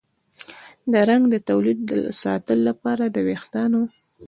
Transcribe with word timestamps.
د 0.91 0.93
رنګ 1.09 1.23
د 1.29 1.35
تولید 1.49 1.79
ساتلو 2.21 2.61
لپاره 2.69 3.03
د 3.09 3.17
ویښتانو 3.27 3.81